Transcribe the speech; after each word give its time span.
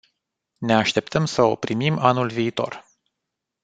Ne 0.59 0.73
așteptăm 0.75 1.25
să 1.25 1.41
o 1.43 1.55
primim 1.55 1.97
anul 1.97 2.29
viitor. 2.29 2.85